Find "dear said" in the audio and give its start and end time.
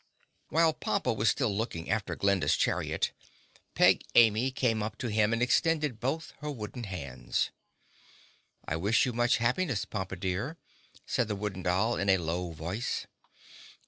10.19-11.27